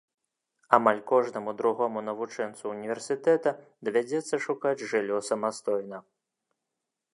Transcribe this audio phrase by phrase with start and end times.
[0.77, 3.55] Амаль кожнаму другому навучэнцу ўніверсітэта
[3.89, 5.97] давядзецца шукаць жыллё самастойна.